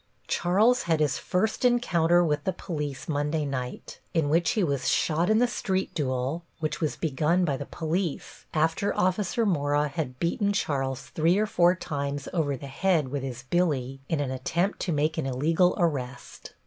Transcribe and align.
Charles 0.27 0.81
had 0.89 0.99
his 0.99 1.19
first 1.19 1.63
encounter 1.63 2.23
with 2.25 2.43
the 2.43 2.53
police 2.53 3.07
Monday 3.07 3.45
night, 3.45 3.99
in 4.15 4.29
which 4.29 4.49
he 4.53 4.63
was 4.63 4.89
shot 4.89 5.29
in 5.29 5.37
the 5.37 5.45
street 5.47 5.93
duel 5.93 6.43
which 6.59 6.81
was 6.81 6.95
begun 6.95 7.45
by 7.45 7.55
the 7.55 7.67
police 7.67 8.45
after 8.51 8.97
Officer 8.97 9.45
Mora 9.45 9.89
had 9.89 10.17
beaten 10.19 10.53
Charles 10.53 11.03
three 11.09 11.37
or 11.37 11.45
four 11.45 11.75
times 11.75 12.27
over 12.33 12.57
the 12.57 12.65
head 12.65 13.09
with 13.09 13.21
his 13.21 13.43
billy 13.51 13.99
in 14.09 14.19
an 14.19 14.31
attempt 14.31 14.79
to 14.79 14.91
make 14.91 15.19
an 15.19 15.27
illegal 15.27 15.75
arrest. 15.77 16.53